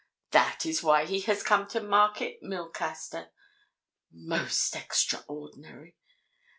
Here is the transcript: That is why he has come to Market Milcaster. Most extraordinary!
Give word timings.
That 0.31 0.65
is 0.65 0.81
why 0.81 1.05
he 1.05 1.19
has 1.29 1.43
come 1.43 1.67
to 1.67 1.79
Market 1.79 2.41
Milcaster. 2.41 3.29
Most 4.11 4.75
extraordinary! 4.75 5.95